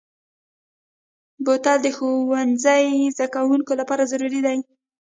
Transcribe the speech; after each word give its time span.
بوتل 1.45 1.77
د 1.83 1.87
ښوونځي 1.95 2.85
زدهکوونکو 3.15 3.71
لپاره 3.81 4.09
ضروري 4.11 4.39
دی. 4.45 4.57